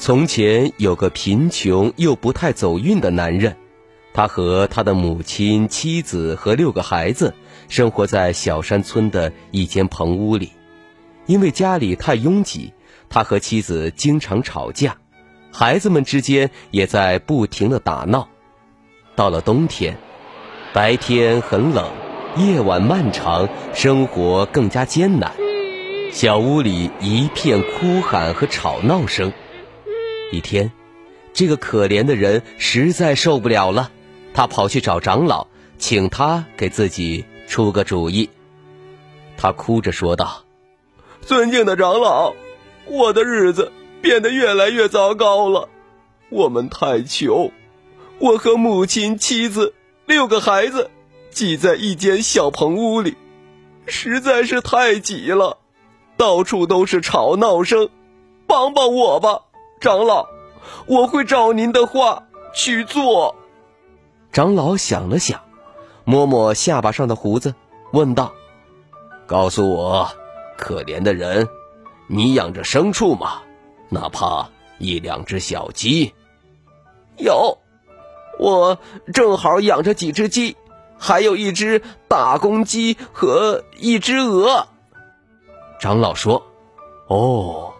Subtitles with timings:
[0.00, 3.58] 从前有个贫穷又不太走运的男人，
[4.14, 7.34] 他和他的母亲、妻子和六个孩子
[7.68, 10.52] 生活在小山村的一间棚屋里。
[11.26, 12.72] 因为家里太拥挤，
[13.10, 14.96] 他和妻子经常吵架，
[15.52, 18.30] 孩子们之间也在不停的打闹。
[19.14, 19.98] 到了冬天，
[20.72, 21.90] 白天很冷，
[22.38, 25.34] 夜晚漫长，生活更加艰难。
[26.10, 29.30] 小屋里一片哭喊和吵闹声。
[30.30, 30.70] 一天，
[31.32, 33.90] 这个可怜的人实在受不了了，
[34.32, 35.46] 他跑去找长老，
[35.78, 38.30] 请他给自己出个主意。
[39.36, 40.44] 他哭着说道
[41.22, 42.34] ：“尊敬的长老，
[42.86, 45.68] 我的日子变得越来越糟糕了。
[46.28, 47.50] 我们太穷，
[48.18, 49.74] 我和母亲、妻子、
[50.06, 50.90] 六个孩子
[51.30, 53.16] 挤在一间小棚屋里，
[53.86, 55.58] 实在是太挤了，
[56.16, 57.88] 到处都是吵闹声。
[58.46, 59.42] 帮帮我吧！”
[59.80, 60.28] 长老，
[60.84, 63.34] 我会照您的话去做。
[64.30, 65.40] 长老想了想，
[66.04, 67.54] 摸摸下巴上的胡子，
[67.92, 68.30] 问道
[69.26, 70.06] ：“告诉我，
[70.58, 71.48] 可怜的人，
[72.08, 73.40] 你养着牲畜吗？
[73.88, 76.14] 哪怕一两只小鸡？”
[77.16, 77.56] 有，
[78.38, 78.78] 我
[79.14, 80.58] 正好养着几只鸡，
[80.98, 84.68] 还有一只大公鸡和一只鹅。
[85.80, 86.42] 长老说
[87.08, 87.72] ：“哦，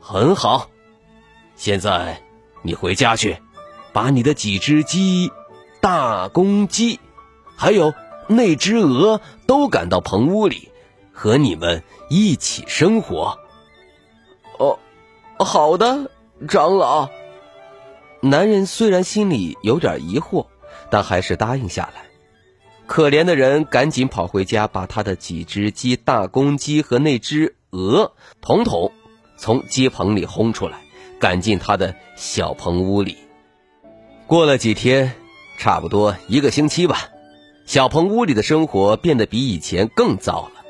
[0.00, 0.68] 很好。”
[1.62, 2.20] 现在，
[2.62, 3.38] 你回家去，
[3.92, 5.30] 把你的几只鸡、
[5.80, 6.98] 大公鸡，
[7.54, 7.94] 还有
[8.26, 10.72] 那只鹅都赶到棚屋里，
[11.12, 13.38] 和你们一起生活。
[14.58, 14.76] 哦，
[15.38, 16.10] 好的，
[16.48, 17.08] 长老。
[18.20, 20.48] 男人虽然心里有点疑惑，
[20.90, 22.06] 但还是答应下来。
[22.88, 28.90] 可怜的人赶紧跑回家，把他的几只鸡、大公鸡和那只鹅统统
[29.36, 30.80] 从鸡棚里轰出来。
[31.22, 33.16] 赶进他的小棚屋里。
[34.26, 35.12] 过了几天，
[35.56, 37.10] 差不多一个星期吧，
[37.64, 40.64] 小棚屋里的生活变得比以前更糟了。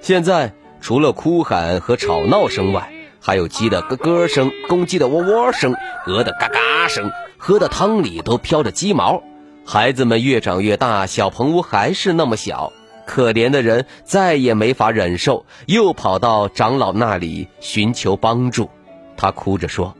[0.00, 2.90] 现在除了哭喊和吵闹声外，
[3.20, 5.74] 还有鸡的咯咯声、公鸡的喔喔声、
[6.06, 9.22] 鹅的嘎嘎声，喝的汤里都飘着鸡毛。
[9.66, 12.72] 孩子们越长越大，小棚屋还是那么小。
[13.04, 18.70] 可怜的人再也没法忍受，又跑到长老那里寻求帮助。
[19.18, 19.94] 他哭着说：“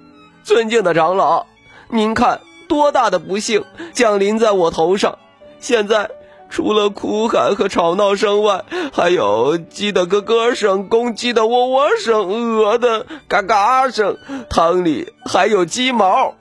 [0.45, 1.45] 尊敬的长老，
[1.91, 5.19] 您看多大的不幸降临在我头上！
[5.59, 6.11] 现在
[6.49, 14.17] 除了哭喊和吵闹声外，还有鸡的咯咯声、公鸡的喔喔声、鹅的嘎嘎声，
[14.49, 16.35] 汤里还有鸡毛。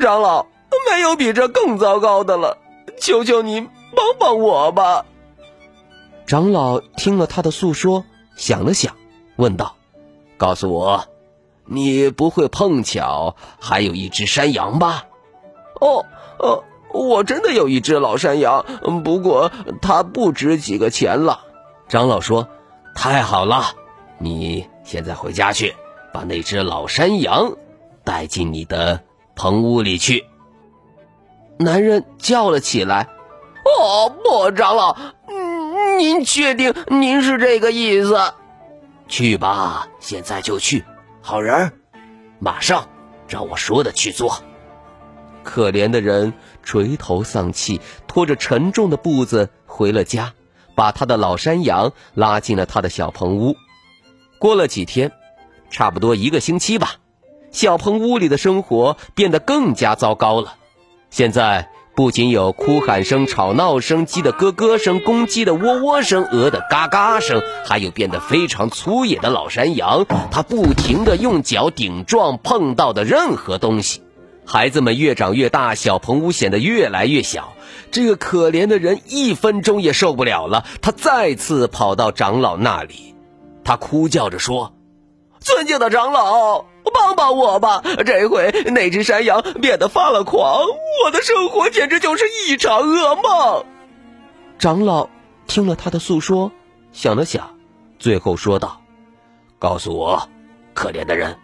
[0.00, 0.46] 长老，
[0.90, 2.56] 没有比这更糟糕的了，
[2.98, 5.04] 求求您帮帮我吧！”
[6.26, 8.04] 长老听了他的诉说，
[8.36, 8.96] 想了想，
[9.36, 9.76] 问道
[10.38, 11.04] ：“告诉我。”
[11.72, 15.04] 你不会碰巧还有一只山羊吧？
[15.80, 16.04] 哦，
[16.38, 18.64] 呃，我真的有一只老山羊，
[19.02, 19.50] 不过
[19.80, 21.40] 它不值几个钱了。
[21.88, 22.46] 长老说
[22.94, 23.64] ：“太好了，
[24.18, 25.74] 你现在回家去，
[26.12, 27.56] 把那只老山羊
[28.04, 29.00] 带进你的
[29.34, 30.26] 棚屋里去。”
[31.58, 33.08] 男人叫了起来
[33.64, 34.96] ：“哦，不，长老，
[35.96, 38.34] 您确定您是这个意思？
[39.08, 40.84] 去吧，现在就去。”
[41.24, 41.72] 好人，
[42.40, 42.88] 马上
[43.28, 44.42] 照我说的去做。
[45.44, 46.34] 可怜的人
[46.64, 50.34] 垂头丧气，拖着沉重的步子回了家，
[50.74, 53.56] 把他的老山羊拉进了他的小棚屋。
[54.38, 55.12] 过了几天，
[55.70, 56.96] 差不多一个星期吧，
[57.52, 60.56] 小棚屋里的生活变得更加糟糕了。
[61.08, 61.71] 现在。
[61.94, 74.02] 不仅有哭喊声、吵闹声、鸡的咯咯声、公鸡的喔喔声、鹅的嘎嘎声，还有变得非常粗野的老山羊，它不停地用脚顶撞碰到的任何东西。
[74.46, 77.52] 孩子们越长越大，小棚屋显得越来越小。
[77.90, 83.14] 这个可怜的人一分钟也受不了了，他再次跑到长老那里，
[83.64, 84.72] 他哭叫着说
[85.40, 87.82] ：“尊敬的长老。”帮帮我吧！
[88.04, 90.64] 这回那只山羊变得发了狂，
[91.04, 93.64] 我的生活简直就是一场噩梦。
[94.58, 95.08] 长老
[95.46, 96.52] 听了他的诉说，
[96.92, 97.58] 想了想，
[97.98, 98.80] 最后说道
[99.58, 100.28] ：“告诉我，
[100.74, 101.38] 可怜的人，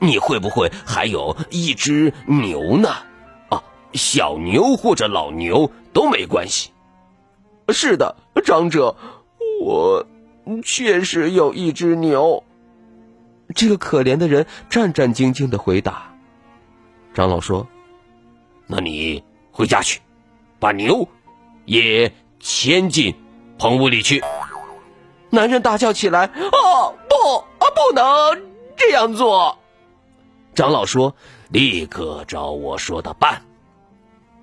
[0.00, 2.90] 你会不会还有一只牛呢？
[3.48, 3.62] 啊，
[3.92, 6.72] 小牛或者老牛都没关系。
[7.70, 8.96] 是的，长者，
[9.62, 10.06] 我
[10.64, 12.42] 确实有一只牛。”
[13.58, 16.14] 这个可怜的人战战兢兢的回答。
[17.12, 17.66] 长老说
[18.68, 20.00] ：“那你回家去，
[20.60, 21.08] 把牛
[21.64, 23.16] 也。”牵进
[23.58, 24.22] 棚屋里去！
[25.28, 28.40] 男人大叫起来：“哦，不啊，不能
[28.76, 29.58] 这样做！”
[30.54, 31.16] 长老说
[31.50, 33.42] ：“立刻照我说的办。”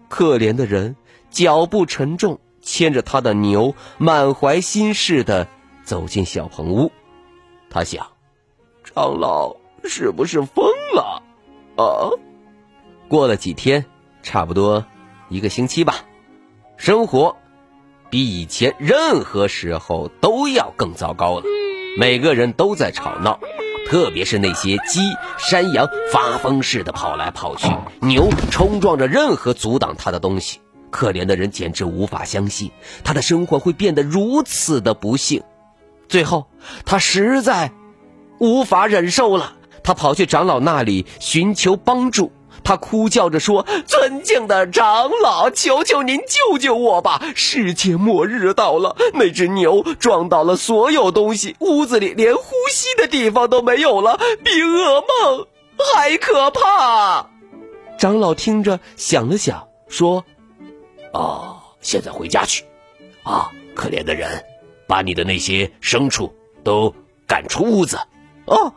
[0.10, 0.98] 可怜的人
[1.30, 5.48] 脚步沉重，牵着他的牛，满怀心事的
[5.86, 6.92] 走进小棚屋。
[7.70, 8.08] 他想
[8.86, 11.22] ：“长老是不是疯了？”
[11.78, 12.10] 啊！
[13.08, 13.86] 过了几天，
[14.24, 14.86] 差不多
[15.30, 16.06] 一个星期吧，
[16.78, 17.36] 生活。
[18.10, 21.44] 比以前任何时候都要更糟糕了，
[21.98, 23.40] 每个人都在吵闹，
[23.90, 25.02] 特别是那些鸡、
[25.38, 27.68] 山羊发疯似的跑来跑去，
[28.00, 30.62] 牛冲撞着任何阻挡他的东西。
[30.92, 32.72] 可怜的人简直无法相信，
[33.04, 35.44] 他的生活会变得如此的不幸。
[36.08, 36.48] 最后，
[36.86, 37.72] 他实在
[38.46, 39.54] 无法忍受了，
[39.84, 42.32] 他跑去长老那里寻求帮助。
[42.64, 47.22] 他哭叫着说：“尊敬的长老，求求您救救我吧！
[47.36, 55.48] 世界末日到了，那只牛撞倒了所有东西，屋子里连呼吸的地方都没有了，比噩梦
[55.94, 57.30] 还可怕。”
[58.00, 60.24] 长老听着想了想，说
[61.14, 62.64] ：“哦，现在回家去。
[63.24, 64.44] 啊，可怜的人，
[64.88, 66.34] 把你的那些牲畜
[66.64, 66.94] 都
[67.28, 68.00] 赶出屋子。
[68.46, 68.74] 哦，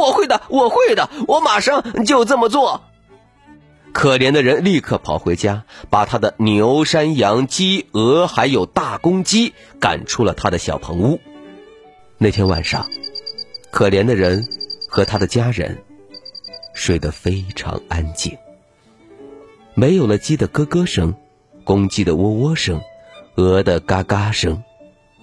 [0.00, 2.82] 我会的，我会的，我马上就这么做。”
[3.92, 11.18] 可怜的人立刻跑回家，把他的牛、山羊、鸡、鹅，还有大公鸡赶出了他的小棚屋。
[12.18, 12.86] 那天晚上，
[13.70, 14.46] 可怜的人
[14.88, 15.82] 和他的家人
[16.74, 18.36] 睡得非常安静，
[19.74, 21.14] 没有了鸡的咯咯声，
[21.64, 22.80] 公鸡的喔喔声，
[23.34, 24.62] 鹅的嘎嘎声。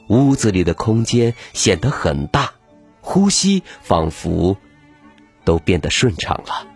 [0.09, 2.54] 屋子里的空间显得很大，
[3.05, 4.57] 呼吸仿佛
[5.45, 6.67] 都变得顺畅了。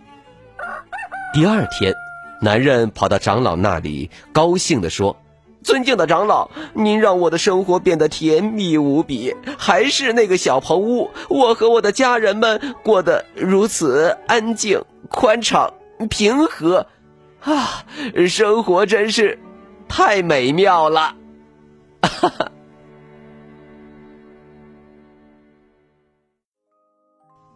[1.34, 1.92] 第二天，
[2.40, 5.20] 男人跑到长老那里，高兴地说
[5.64, 15.74] ：“尊敬的长老，您让我的生活变得甜蜜无比，还是那个小棚屋，我和我的家人们过得如此安静、宽敞、
[16.08, 16.86] 平和，
[17.40, 17.84] 啊，
[18.28, 19.40] 生活真是
[19.88, 21.16] 太美妙了！”
[22.02, 22.49] 哈哈。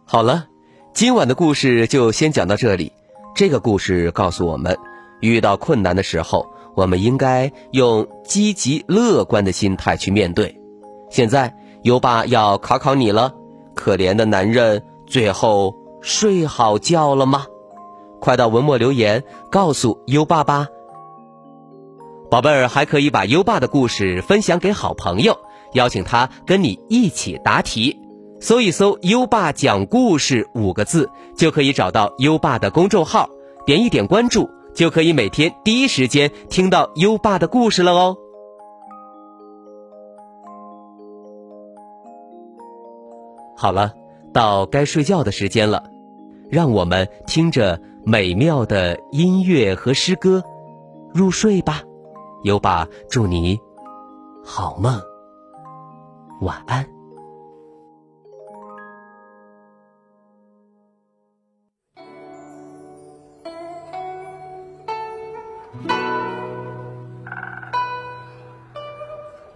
[0.07, 0.45] 好了，
[0.93, 2.91] 今晚的故事就先讲到这里。
[3.35, 4.77] 这个故事告诉我们，
[5.19, 10.61] 遇到困难的时候，我们应该用积极乐观的心态去面对。
[11.09, 13.33] 现在，优爸要考考你了：
[13.73, 17.47] 可怜的男人最后睡好觉了吗？
[18.19, 20.67] 快到文末留言告诉优爸吧。
[22.29, 25.39] 宝贝儿，还可以把优爸的故事分享给好朋友，
[25.73, 27.99] 邀请他跟你一起答题。
[28.45, 33.27] 搜一搜“优爸讲故事”五个字，就可以找到优爸的公众号，
[33.65, 38.15] 点一点关注，就可以每天第一时间听到优爸的故事了哦。
[43.57, 43.91] 好了，
[44.31, 45.81] 到该睡觉的时间了，
[46.47, 50.43] 让我们听着美妙的音乐和诗歌
[51.15, 51.81] 入睡吧。
[52.43, 53.59] 优爸祝你
[54.43, 55.01] 好梦，
[56.41, 56.94] 晚安。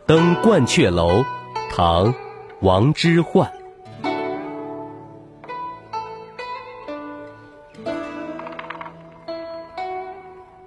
[0.09, 1.23] 登鹳雀楼，
[1.69, 2.11] 唐·
[2.61, 3.47] 王之涣。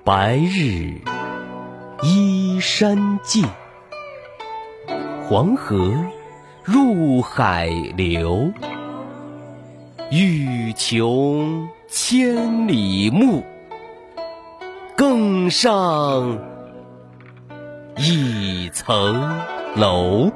[0.04, 0.94] 白日
[2.04, 3.44] 依山尽，
[5.28, 5.92] 黄河
[6.62, 8.48] 入海流。
[10.12, 13.42] 欲穷千里目，
[14.96, 16.51] 更上。
[18.04, 19.38] 一层
[19.76, 20.28] 楼，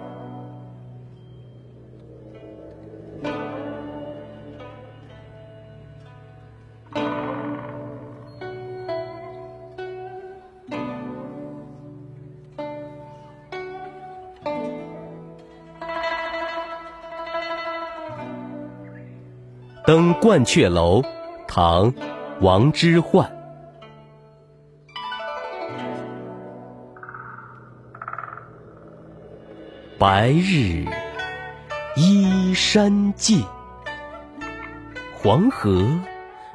[19.84, 21.02] 登鹳雀楼，
[21.48, 21.92] 唐·
[22.40, 23.35] 王之涣。
[29.98, 30.84] 白日
[31.96, 33.42] 依山尽，
[35.18, 35.86] 黄河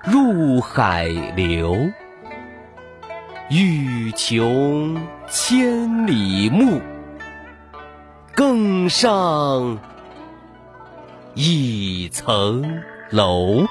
[0.03, 1.05] 入海
[1.36, 1.75] 流。
[3.50, 4.95] 欲穷
[5.27, 6.79] 千里目，
[8.36, 9.79] 更上
[11.33, 13.65] 一层楼。